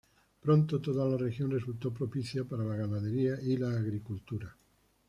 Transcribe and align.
Pronto 0.41 0.81
toda 0.81 1.05
la 1.07 1.15
región 1.15 1.51
resultó 1.51 1.93
propicia 1.93 2.43
para 2.43 2.63
la 2.63 2.75
ganadería 2.75 3.37
y 3.39 3.55
la 3.57 3.69
agricultura. 3.69 4.51